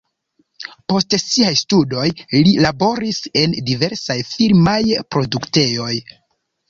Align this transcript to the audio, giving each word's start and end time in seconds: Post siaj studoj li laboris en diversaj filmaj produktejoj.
Post 0.93 1.15
siaj 1.23 1.51
studoj 1.59 2.07
li 2.47 2.55
laboris 2.67 3.21
en 3.43 3.53
diversaj 3.71 4.19
filmaj 4.33 4.81
produktejoj. 5.17 5.93